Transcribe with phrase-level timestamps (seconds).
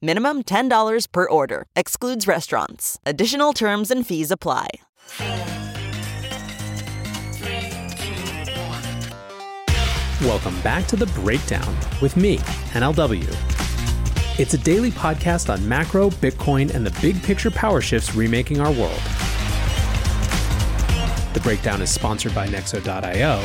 [0.00, 1.66] Minimum $10 per order.
[1.76, 2.98] Excludes restaurants.
[3.04, 4.68] Additional terms and fees apply.
[10.22, 12.38] Welcome back to The Breakdown with me,
[12.72, 13.28] NLW.
[14.40, 18.72] It's a daily podcast on macro, Bitcoin, and the big picture power shifts remaking our
[18.72, 19.02] world.
[21.34, 23.38] The Breakdown is sponsored by Nexo.io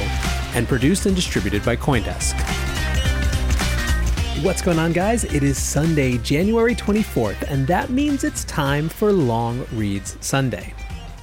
[0.55, 2.86] and produced and distributed by Coindesk.
[4.43, 5.23] What's going on, guys?
[5.23, 10.75] It is Sunday, January 24th, and that means it's time for Long Reads Sunday.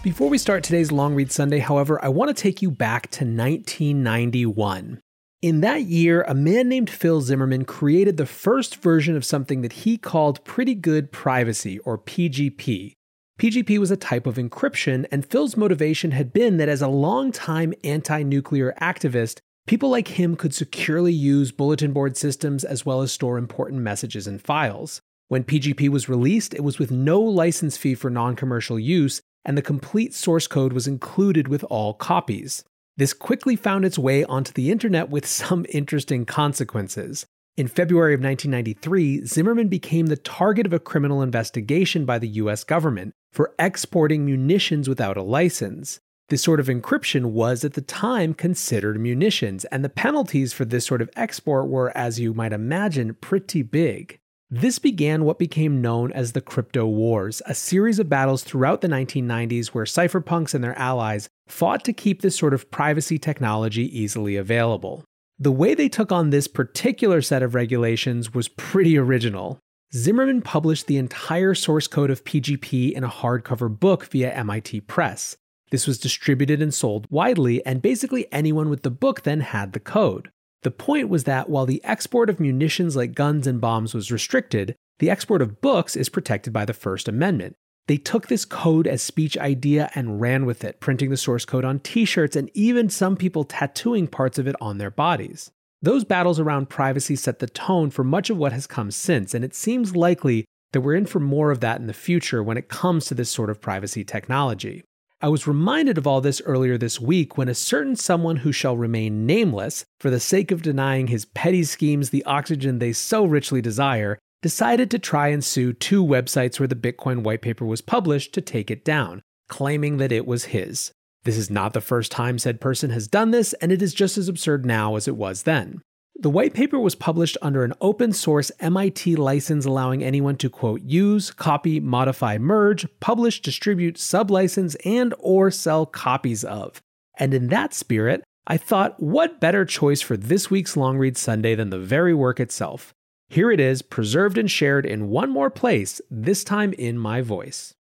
[0.02, 3.24] Before we start today's Long Read Sunday, however, I want to take you back to
[3.24, 5.00] 1991.
[5.42, 9.74] In that year, a man named Phil Zimmermann created the first version of something that
[9.74, 12.94] he called Pretty Good Privacy, or PGP.
[13.38, 17.74] PGP was a type of encryption, and Phil's motivation had been that as a longtime
[17.84, 23.12] anti nuclear activist, people like him could securely use bulletin board systems as well as
[23.12, 25.00] store important messages and files.
[25.28, 29.56] When PGP was released, it was with no license fee for non commercial use, and
[29.56, 32.62] the complete source code was included with all copies.
[32.96, 37.26] This quickly found its way onto the internet with some interesting consequences.
[37.56, 42.64] In February of 1993, Zimmermann became the target of a criminal investigation by the US
[42.64, 46.00] government for exporting munitions without a license.
[46.30, 50.86] This sort of encryption was at the time considered munitions, and the penalties for this
[50.86, 54.18] sort of export were, as you might imagine, pretty big.
[54.50, 58.88] This began what became known as the Crypto Wars, a series of battles throughout the
[58.88, 64.36] 1990s where cypherpunks and their allies fought to keep this sort of privacy technology easily
[64.36, 65.04] available.
[65.38, 69.58] The way they took on this particular set of regulations was pretty original.
[69.92, 75.36] Zimmermann published the entire source code of PGP in a hardcover book via MIT Press.
[75.74, 79.80] This was distributed and sold widely, and basically anyone with the book then had the
[79.80, 80.30] code.
[80.62, 84.76] The point was that while the export of munitions like guns and bombs was restricted,
[85.00, 87.56] the export of books is protected by the First Amendment.
[87.88, 91.64] They took this code as speech idea and ran with it, printing the source code
[91.64, 95.50] on t shirts and even some people tattooing parts of it on their bodies.
[95.82, 99.44] Those battles around privacy set the tone for much of what has come since, and
[99.44, 102.68] it seems likely that we're in for more of that in the future when it
[102.68, 104.84] comes to this sort of privacy technology.
[105.24, 108.76] I was reminded of all this earlier this week when a certain someone who shall
[108.76, 113.62] remain nameless, for the sake of denying his petty schemes the oxygen they so richly
[113.62, 118.34] desire, decided to try and sue two websites where the Bitcoin white paper was published
[118.34, 120.92] to take it down, claiming that it was his.
[121.22, 124.18] This is not the first time said person has done this, and it is just
[124.18, 125.80] as absurd now as it was then.
[126.16, 130.82] The white paper was published under an open source MIT license allowing anyone to quote
[130.82, 136.80] use, copy, modify, merge, publish, distribute, sublicense and or sell copies of.
[137.18, 141.54] And in that spirit, I thought what better choice for this week's long read Sunday
[141.54, 142.92] than the very work itself.
[143.28, 147.74] Here it is, preserved and shared in one more place, this time in my voice.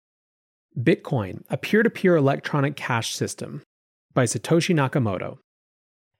[0.80, 3.62] Bitcoin, a peer to peer electronic cash system
[4.14, 5.40] by Satoshi Nakamoto.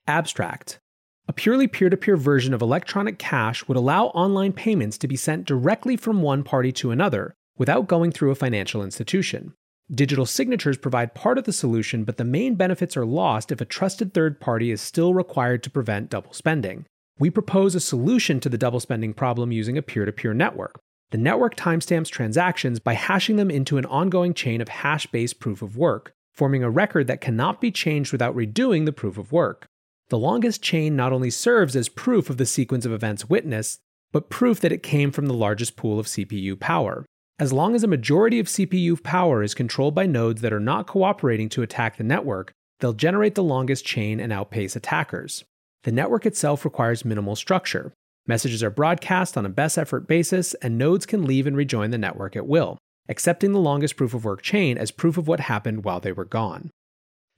[0.08, 0.80] Abstract
[1.28, 5.16] a purely peer to peer version of electronic cash would allow online payments to be
[5.16, 9.54] sent directly from one party to another without going through a financial institution.
[9.94, 13.66] Digital signatures provide part of the solution, but the main benefits are lost if a
[13.66, 16.86] trusted third party is still required to prevent double spending.
[17.20, 20.80] We propose a solution to the double spending problem using a peer to peer network.
[21.12, 25.62] The network timestamps transactions by hashing them into an ongoing chain of hash based proof
[25.62, 26.14] of work.
[26.34, 29.68] forming a record that cannot be changed without redoing the proof of work.
[30.12, 33.80] The longest chain not only serves as proof of the sequence of events witnessed,
[34.12, 37.06] but proof that it came from the largest pool of CPU power.
[37.40, 40.86] As long as a majority of CPU power is controlled by nodes that are not
[40.86, 45.46] cooperating to attack the network, they'll generate the longest chain and outpace attackers.
[45.84, 47.94] The network itself requires minimal structure.
[48.28, 51.98] Messages are broadcast on a best effort basis, and nodes can leave and rejoin the
[51.98, 52.78] network at will,
[53.08, 56.26] accepting the longest proof of work chain as proof of what happened while they were
[56.26, 56.70] gone.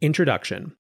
[0.02, 0.76] Introduction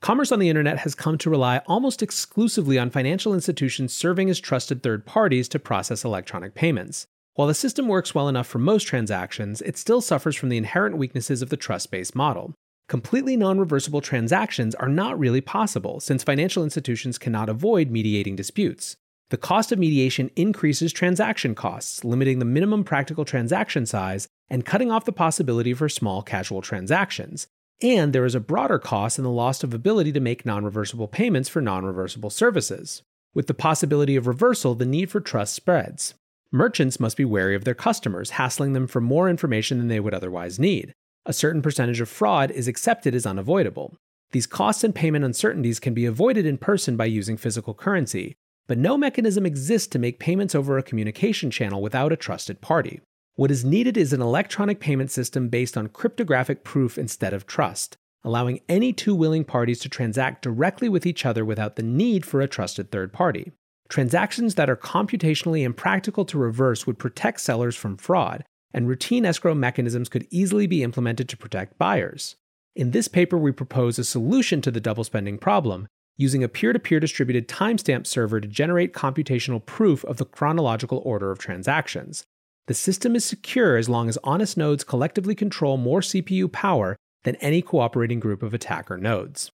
[0.00, 4.38] Commerce on the internet has come to rely almost exclusively on financial institutions serving as
[4.38, 7.06] trusted third parties to process electronic payments.
[7.34, 10.96] While the system works well enough for most transactions, it still suffers from the inherent
[10.96, 12.54] weaknesses of the trust based model.
[12.88, 18.96] Completely non reversible transactions are not really possible since financial institutions cannot avoid mediating disputes.
[19.30, 24.92] The cost of mediation increases transaction costs, limiting the minimum practical transaction size and cutting
[24.92, 27.48] off the possibility for small casual transactions.
[27.82, 31.08] And there is a broader cost in the loss of ability to make non reversible
[31.08, 33.02] payments for non reversible services.
[33.34, 36.14] With the possibility of reversal, the need for trust spreads.
[36.50, 40.14] Merchants must be wary of their customers, hassling them for more information than they would
[40.14, 40.94] otherwise need.
[41.26, 43.94] A certain percentage of fraud is accepted as unavoidable.
[44.30, 48.36] These costs and payment uncertainties can be avoided in person by using physical currency,
[48.66, 53.00] but no mechanism exists to make payments over a communication channel without a trusted party.
[53.36, 57.98] What is needed is an electronic payment system based on cryptographic proof instead of trust,
[58.24, 62.40] allowing any two willing parties to transact directly with each other without the need for
[62.40, 63.52] a trusted third party.
[63.90, 68.42] Transactions that are computationally impractical to reverse would protect sellers from fraud,
[68.72, 72.36] and routine escrow mechanisms could easily be implemented to protect buyers.
[72.74, 76.72] In this paper, we propose a solution to the double spending problem using a peer
[76.72, 82.24] to peer distributed timestamp server to generate computational proof of the chronological order of transactions.
[82.66, 87.36] The system is secure as long as honest nodes collectively control more CPU power than
[87.36, 89.50] any cooperating group of attacker nodes.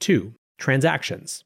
[0.00, 0.34] 2.
[0.58, 1.44] Transactions.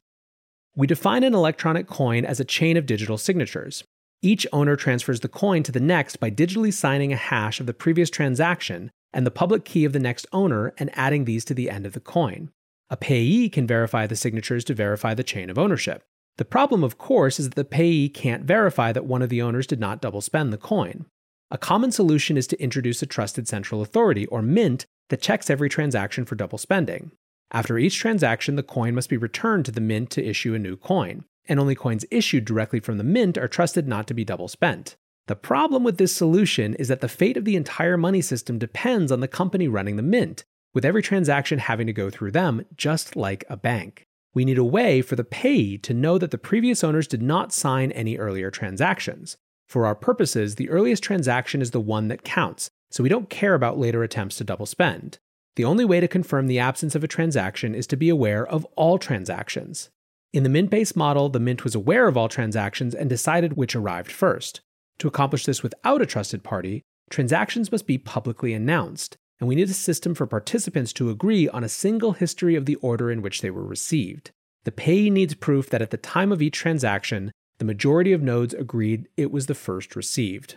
[0.75, 3.83] We define an electronic coin as a chain of digital signatures.
[4.21, 7.73] Each owner transfers the coin to the next by digitally signing a hash of the
[7.73, 11.69] previous transaction and the public key of the next owner and adding these to the
[11.69, 12.51] end of the coin.
[12.89, 16.03] A payee can verify the signatures to verify the chain of ownership.
[16.37, 19.67] The problem, of course, is that the payee can't verify that one of the owners
[19.67, 21.05] did not double spend the coin.
[21.51, 25.67] A common solution is to introduce a trusted central authority, or mint, that checks every
[25.69, 27.11] transaction for double spending.
[27.51, 30.77] After each transaction, the coin must be returned to the mint to issue a new
[30.77, 34.47] coin, and only coins issued directly from the mint are trusted not to be double
[34.47, 34.95] spent.
[35.27, 39.11] The problem with this solution is that the fate of the entire money system depends
[39.11, 43.17] on the company running the mint, with every transaction having to go through them, just
[43.17, 44.07] like a bank.
[44.33, 47.51] We need a way for the payee to know that the previous owners did not
[47.51, 49.37] sign any earlier transactions.
[49.67, 53.53] For our purposes, the earliest transaction is the one that counts, so we don't care
[53.53, 55.19] about later attempts to double spend.
[55.55, 58.65] The only way to confirm the absence of a transaction is to be aware of
[58.75, 59.89] all transactions.
[60.33, 63.75] In the mint based model, the mint was aware of all transactions and decided which
[63.75, 64.61] arrived first.
[64.99, 69.69] To accomplish this without a trusted party, transactions must be publicly announced, and we need
[69.69, 73.41] a system for participants to agree on a single history of the order in which
[73.41, 74.29] they were received.
[74.65, 78.53] The payee needs proof that at the time of each transaction, the majority of nodes
[78.53, 80.55] agreed it was the first received.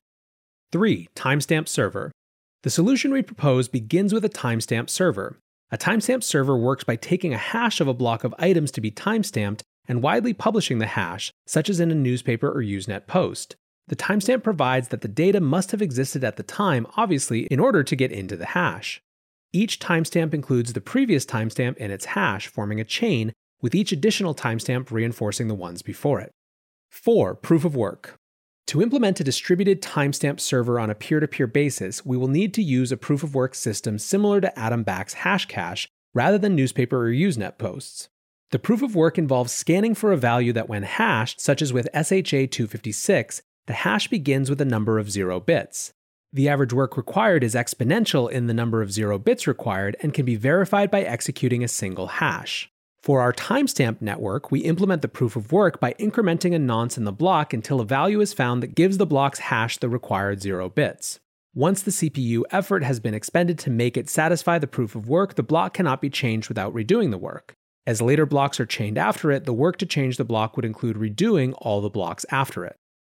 [0.70, 1.08] 3.
[1.16, 2.12] Timestamp server.
[2.62, 5.38] The solution we propose begins with a timestamp server.
[5.70, 8.90] A timestamp server works by taking a hash of a block of items to be
[8.90, 13.56] timestamped and widely publishing the hash, such as in a newspaper or Usenet post.
[13.88, 17.83] The timestamp provides that the data must have existed at the time, obviously, in order
[17.83, 19.03] to get into the hash.
[19.53, 24.35] Each timestamp includes the previous timestamp in its hash, forming a chain, with each additional
[24.35, 26.33] timestamp reinforcing the ones before it.
[26.91, 27.35] 4.
[27.35, 28.17] Proof of work.
[28.69, 32.55] To implement a distributed timestamp server on a peer to peer basis, we will need
[32.55, 37.07] to use a proof of work system similar to Adam Back's Hashcash rather than newspaper
[37.07, 38.09] or Usenet posts.
[38.50, 41.88] The proof of work involves scanning for a value that, when hashed, such as with
[41.93, 45.92] SHA 256, the hash begins with a number of zero bits.
[46.33, 50.26] The average work required is exponential in the number of zero bits required and can
[50.26, 52.71] be verified by executing a single hash.
[53.02, 57.04] For our timestamp network, we implement the proof of work by incrementing a nonce in
[57.04, 60.68] the block until a value is found that gives the block's hash the required zero
[60.68, 61.21] bits.
[61.54, 65.37] Once the CPU effort has been expended to make it satisfy the proof of work,
[65.37, 67.54] the block cannot be changed without redoing the work.
[67.87, 70.97] As later blocks are chained after it, the work to change the block would include
[70.97, 72.76] redoing all the blocks after it.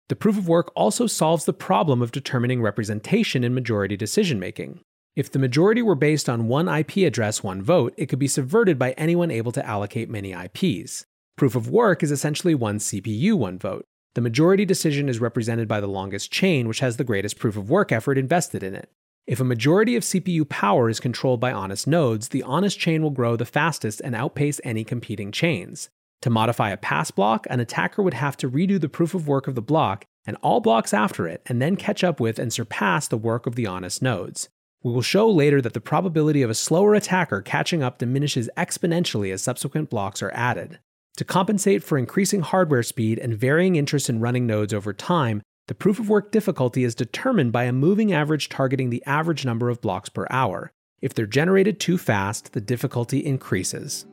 [0.09, 4.81] The proof of work also solves the problem of determining representation in majority decision making.
[5.17, 8.79] If the majority were based on one IP address, one vote, it could be subverted
[8.79, 11.07] by anyone able to allocate many IPs.
[11.37, 13.85] Proof of work is essentially one CPU, one vote.
[14.15, 17.69] The majority decision is represented by the longest chain, which has the greatest proof of
[17.69, 18.91] work effort invested in it.
[19.27, 23.11] If a majority of CPU power is controlled by honest nodes, the honest chain will
[23.11, 25.91] grow the fastest and outpace any competing chains.
[26.23, 29.47] To modify a pass block, an attacker would have to redo the proof of work
[29.47, 33.07] of the block and all blocks after it, and then catch up with and surpass
[33.07, 34.49] the work of the honest nodes.
[34.83, 39.33] We will show later that the probability of a slower attacker catching up diminishes exponentially
[39.33, 40.79] as subsequent blocks are added.
[41.17, 45.75] To compensate for increasing hardware speed and varying interest in running nodes over time, the
[45.75, 49.81] proof of work difficulty is determined by a moving average targeting the average number of
[49.81, 50.71] blocks per hour.
[51.01, 54.07] If they're generated too fast, the difficulty increases.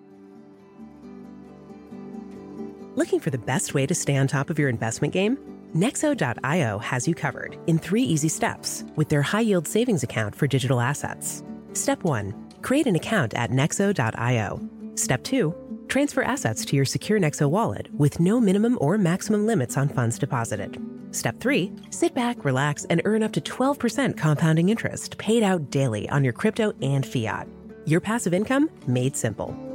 [2.95, 5.37] Looking for the best way to stay on top of your investment game?
[5.75, 10.45] Nexo.io has you covered in three easy steps with their high yield savings account for
[10.45, 11.43] digital assets.
[11.73, 14.69] Step 1 Create an account at Nexo.io.
[14.93, 15.55] Step 2
[15.87, 20.19] Transfer assets to your secure Nexo wallet with no minimum or maximum limits on funds
[20.19, 20.79] deposited.
[21.09, 26.07] Step 3 Sit back, relax, and earn up to 12% compounding interest paid out daily
[26.09, 27.47] on your crypto and fiat.
[27.87, 29.72] Your passive income made simple.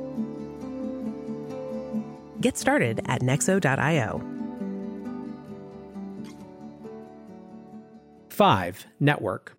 [2.40, 4.22] Get started at Nexo.io.
[8.28, 8.86] 5.
[9.00, 9.56] Network.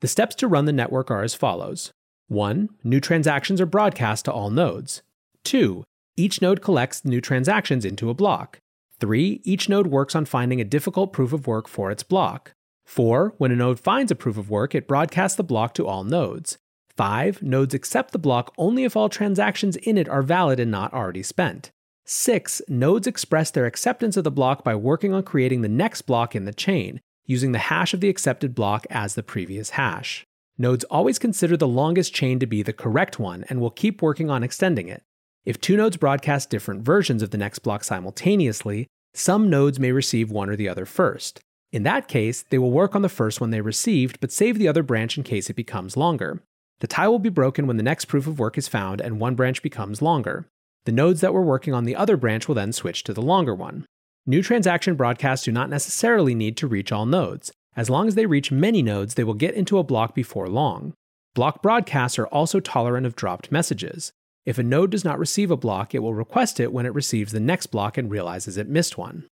[0.00, 1.90] The steps to run the network are as follows
[2.28, 2.68] 1.
[2.84, 5.02] New transactions are broadcast to all nodes.
[5.42, 5.82] 2.
[6.16, 8.58] Each node collects new transactions into a block.
[9.00, 9.40] 3.
[9.42, 12.52] Each node works on finding a difficult proof of work for its block.
[12.84, 13.34] 4.
[13.38, 16.58] When a node finds a proof of work, it broadcasts the block to all nodes.
[16.96, 17.42] 5.
[17.42, 21.24] Nodes accept the block only if all transactions in it are valid and not already
[21.24, 21.72] spent.
[22.06, 22.60] 6.
[22.68, 26.44] Nodes express their acceptance of the block by working on creating the next block in
[26.44, 30.26] the chain, using the hash of the accepted block as the previous hash.
[30.58, 34.30] Nodes always consider the longest chain to be the correct one and will keep working
[34.30, 35.02] on extending it.
[35.46, 40.30] If two nodes broadcast different versions of the next block simultaneously, some nodes may receive
[40.30, 41.40] one or the other first.
[41.72, 44.68] In that case, they will work on the first one they received, but save the
[44.68, 46.42] other branch in case it becomes longer.
[46.80, 49.34] The tie will be broken when the next proof of work is found and one
[49.34, 50.46] branch becomes longer.
[50.84, 53.54] The nodes that were working on the other branch will then switch to the longer
[53.54, 53.86] one.
[54.26, 57.52] New transaction broadcasts do not necessarily need to reach all nodes.
[57.76, 60.92] As long as they reach many nodes, they will get into a block before long.
[61.34, 64.12] Block broadcasts are also tolerant of dropped messages.
[64.46, 67.32] If a node does not receive a block, it will request it when it receives
[67.32, 69.26] the next block and realizes it missed one.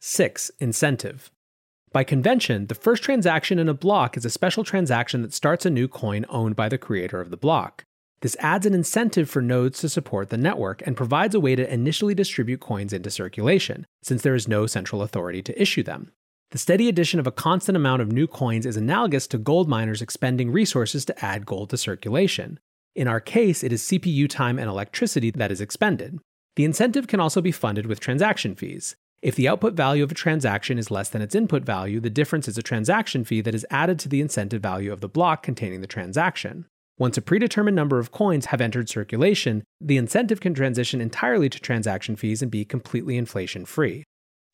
[0.00, 0.50] 6.
[0.60, 1.30] Incentive.
[1.92, 5.70] By convention, the first transaction in a block is a special transaction that starts a
[5.70, 7.84] new coin owned by the creator of the block.
[8.20, 11.72] This adds an incentive for nodes to support the network and provides a way to
[11.72, 16.12] initially distribute coins into circulation, since there is no central authority to issue them.
[16.50, 20.00] The steady addition of a constant amount of new coins is analogous to gold miners
[20.00, 22.60] expending resources to add gold to circulation.
[22.94, 26.18] In our case, it is CPU time and electricity that is expended.
[26.54, 28.96] The incentive can also be funded with transaction fees.
[29.20, 32.48] If the output value of a transaction is less than its input value, the difference
[32.48, 35.80] is a transaction fee that is added to the incentive value of the block containing
[35.80, 36.66] the transaction.
[36.98, 41.60] Once a predetermined number of coins have entered circulation, the incentive can transition entirely to
[41.60, 44.02] transaction fees and be completely inflation free.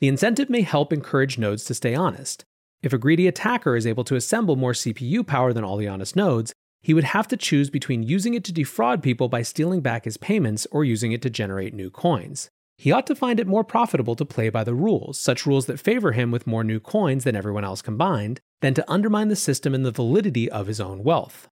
[0.01, 2.45] The incentive may help encourage nodes to stay honest.
[2.83, 6.17] If a greedy attacker is able to assemble more CPU power than all the honest
[6.17, 10.05] nodes, he would have to choose between using it to defraud people by stealing back
[10.05, 12.51] his payments or using it to generate new coins.
[12.77, 15.79] He ought to find it more profitable to play by the rules, such rules that
[15.79, 19.73] favor him with more new coins than everyone else combined, than to undermine the system
[19.73, 21.47] and the validity of his own wealth.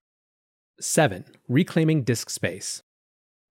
[0.83, 1.25] 7.
[1.47, 2.81] Reclaiming disk space.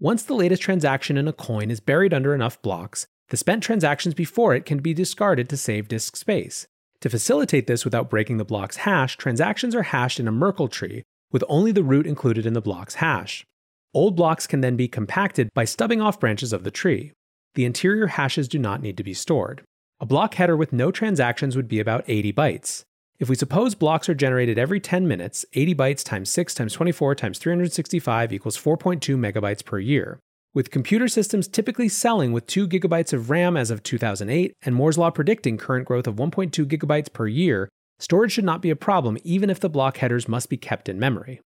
[0.01, 4.15] Once the latest transaction in a coin is buried under enough blocks, the spent transactions
[4.15, 6.67] before it can be discarded to save disk space.
[7.01, 11.05] To facilitate this without breaking the block's hash, transactions are hashed in a Merkle tree
[11.31, 13.45] with only the root included in the block's hash.
[13.95, 17.13] Old blocks can then be compacted by stubbing off branches of the tree.
[17.55, 19.63] The interior hashes do not need to be stored.
[20.01, 22.85] A block header with no transactions would be about 80 bytes.
[23.21, 27.15] If we suppose blocks are generated every 10 minutes, 80 bytes times 6 times 24
[27.15, 30.19] times 365 equals 4.2 megabytes per year.
[30.55, 34.97] With computer systems typically selling with 2 gigabytes of RAM as of 2008 and Moore's
[34.97, 39.19] Law predicting current growth of 1.2 gigabytes per year, storage should not be a problem
[39.23, 41.43] even if the block headers must be kept in memory.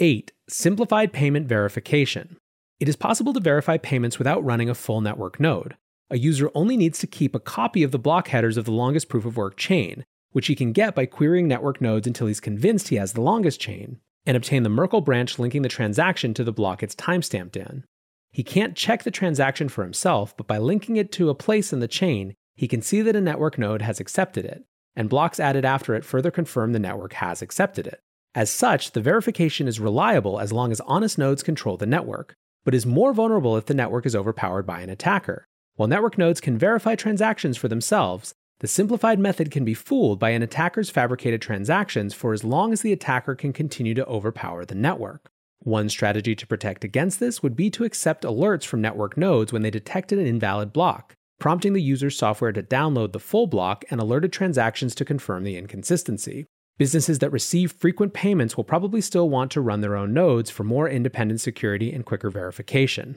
[0.00, 0.32] 8.
[0.50, 2.36] Simplified payment verification.
[2.78, 5.76] It is possible to verify payments without running a full network node.
[6.10, 9.08] A user only needs to keep a copy of the block headers of the longest
[9.08, 12.88] proof of work chain, which he can get by querying network nodes until he's convinced
[12.88, 16.52] he has the longest chain, and obtain the Merkle branch linking the transaction to the
[16.52, 17.84] block it's timestamped in.
[18.30, 21.80] He can't check the transaction for himself, but by linking it to a place in
[21.80, 25.64] the chain, he can see that a network node has accepted it, and blocks added
[25.64, 28.00] after it further confirm the network has accepted it.
[28.34, 32.34] As such, the verification is reliable as long as honest nodes control the network,
[32.64, 35.46] but is more vulnerable if the network is overpowered by an attacker.
[35.74, 40.30] While network nodes can verify transactions for themselves, The simplified method can be fooled by
[40.30, 44.74] an attacker's fabricated transactions for as long as the attacker can continue to overpower the
[44.74, 45.30] network.
[45.60, 49.62] One strategy to protect against this would be to accept alerts from network nodes when
[49.62, 53.98] they detected an invalid block, prompting the user's software to download the full block and
[53.98, 56.44] alerted transactions to confirm the inconsistency.
[56.76, 60.64] Businesses that receive frequent payments will probably still want to run their own nodes for
[60.64, 63.16] more independent security and quicker verification.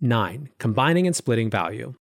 [0.00, 0.48] 9.
[0.58, 1.92] Combining and splitting value.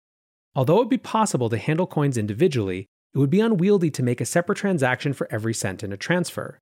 [0.56, 4.22] Although it would be possible to handle coins individually, it would be unwieldy to make
[4.22, 6.58] a separate transaction for every cent in a transfer.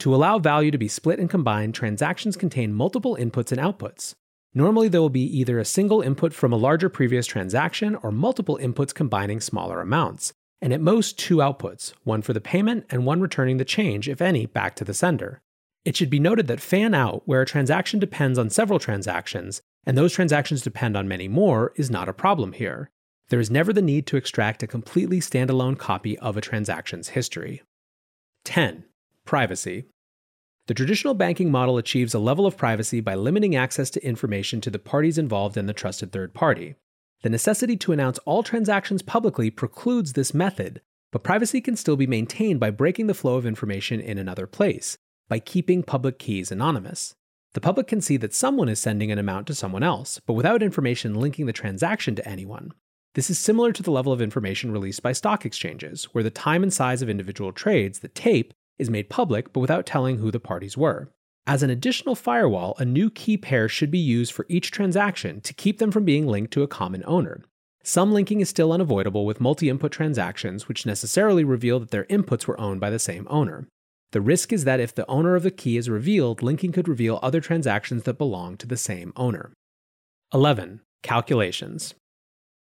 [0.00, 4.14] To allow value to be split and combined, transactions contain multiple inputs and outputs.
[4.52, 8.58] Normally, there will be either a single input from a larger previous transaction or multiple
[8.60, 13.20] inputs combining smaller amounts, and at most two outputs, one for the payment and one
[13.20, 15.40] returning the change, if any, back to the sender.
[15.84, 19.96] It should be noted that fan out, where a transaction depends on several transactions, and
[19.96, 22.90] those transactions depend on many more, is not a problem here.
[23.28, 27.62] There is never the need to extract a completely standalone copy of a transaction's history.
[28.44, 28.84] 10.
[29.24, 29.86] Privacy.
[30.68, 34.70] The traditional banking model achieves a level of privacy by limiting access to information to
[34.70, 36.76] the parties involved in the trusted third party.
[37.22, 40.80] The necessity to announce all transactions publicly precludes this method,
[41.10, 44.96] but privacy can still be maintained by breaking the flow of information in another place,
[45.28, 47.14] by keeping public keys anonymous.
[47.54, 50.62] The public can see that someone is sending an amount to someone else, but without
[50.62, 52.72] information linking the transaction to anyone.
[53.16, 56.62] This is similar to the level of information released by stock exchanges, where the time
[56.62, 60.38] and size of individual trades, the tape, is made public but without telling who the
[60.38, 61.10] parties were.
[61.46, 65.54] As an additional firewall, a new key pair should be used for each transaction to
[65.54, 67.42] keep them from being linked to a common owner.
[67.82, 72.46] Some linking is still unavoidable with multi input transactions, which necessarily reveal that their inputs
[72.46, 73.66] were owned by the same owner.
[74.12, 77.18] The risk is that if the owner of the key is revealed, linking could reveal
[77.22, 79.54] other transactions that belong to the same owner.
[80.34, 80.82] 11.
[81.02, 81.94] Calculations.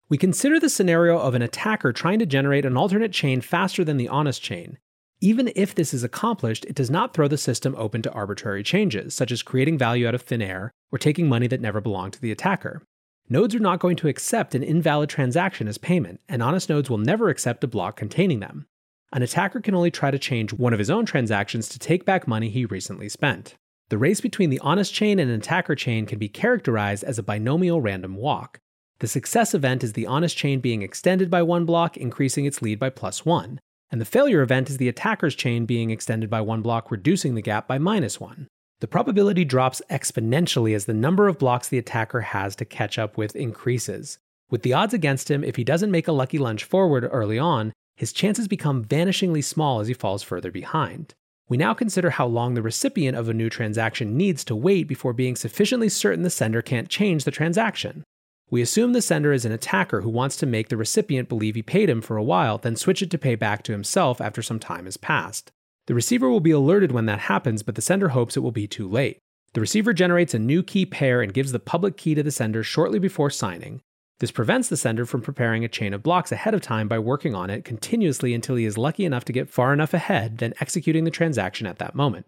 [0.09, 3.97] We consider the scenario of an attacker trying to generate an alternate chain faster than
[3.97, 4.77] the honest chain,
[5.21, 9.13] even if this is accomplished, it does not throw the system open to arbitrary changes,
[9.13, 12.21] such as creating value out of thin air or taking money that never belonged to
[12.21, 12.83] the attacker.
[13.29, 16.97] Nodes are not going to accept an invalid transaction as payment, and honest nodes will
[16.97, 18.67] never accept a block containing them.
[19.13, 22.27] An attacker can only try to change one of his own transactions to take back
[22.27, 23.55] money he recently spent.
[23.89, 27.23] The race between the honest chain and an attacker chain can be characterized as a
[27.23, 28.59] binomial random walk.
[28.99, 32.79] The success event is the honest chain being extended by one block, increasing its lead
[32.79, 33.59] by plus one,
[33.91, 37.41] and the failure event is the attacker's chain being extended by one block, reducing the
[37.41, 38.47] gap by minus one.
[38.79, 43.17] The probability drops exponentially as the number of blocks the attacker has to catch up
[43.17, 44.17] with increases.
[44.49, 47.73] With the odds against him, if he doesn't make a lucky lunge forward early on,
[47.95, 51.13] his chances become vanishingly small as he falls further behind.
[51.47, 55.13] We now consider how long the recipient of a new transaction needs to wait before
[55.13, 58.03] being sufficiently certain the sender can't change the transaction.
[58.51, 61.63] We assume the sender is an attacker who wants to make the recipient believe he
[61.63, 64.59] paid him for a while, then switch it to pay back to himself after some
[64.59, 65.51] time has passed.
[65.87, 68.67] The receiver will be alerted when that happens, but the sender hopes it will be
[68.67, 69.19] too late.
[69.53, 72.61] The receiver generates a new key pair and gives the public key to the sender
[72.61, 73.81] shortly before signing.
[74.19, 77.35] This prevents the sender from preparing a chain of blocks ahead of time by working
[77.35, 81.03] on it continuously until he is lucky enough to get far enough ahead, then executing
[81.03, 82.25] the transaction at that moment.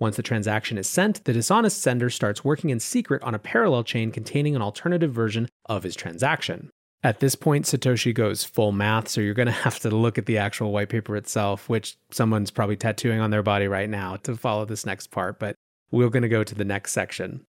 [0.00, 3.84] Once the transaction is sent, the dishonest sender starts working in secret on a parallel
[3.84, 6.70] chain containing an alternative version of his transaction.
[7.02, 10.24] At this point, Satoshi goes full math, so you're going to have to look at
[10.24, 14.36] the actual white paper itself, which someone's probably tattooing on their body right now to
[14.36, 15.54] follow this next part, but
[15.90, 17.44] we're going to go to the next section.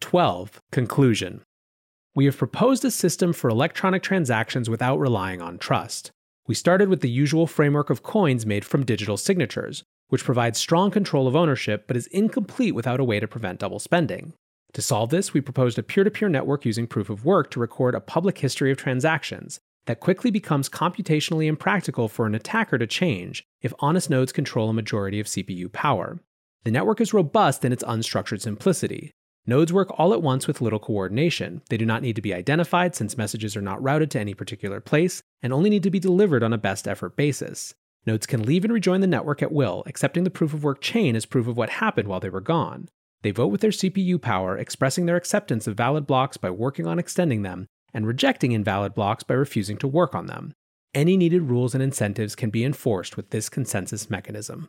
[0.00, 0.60] 12.
[0.72, 1.42] Conclusion.
[2.14, 6.10] We have proposed a system for electronic transactions without relying on trust.
[6.46, 10.90] We started with the usual framework of coins made from digital signatures, which provides strong
[10.90, 14.34] control of ownership but is incomplete without a way to prevent double spending.
[14.74, 17.60] To solve this, we proposed a peer to peer network using proof of work to
[17.60, 22.86] record a public history of transactions that quickly becomes computationally impractical for an attacker to
[22.86, 26.20] change if honest nodes control a majority of CPU power.
[26.64, 29.12] The network is robust in its unstructured simplicity.
[29.46, 31.62] Nodes work all at once with little coordination.
[31.70, 34.82] They do not need to be identified since messages are not routed to any particular
[34.82, 37.74] place and only need to be delivered on a best effort basis.
[38.04, 41.14] Nodes can leave and rejoin the network at will, accepting the proof of work chain
[41.14, 42.88] as proof of what happened while they were gone.
[43.22, 46.98] They vote with their CPU power, expressing their acceptance of valid blocks by working on
[46.98, 50.52] extending them, and rejecting invalid blocks by refusing to work on them.
[50.94, 54.68] Any needed rules and incentives can be enforced with this consensus mechanism.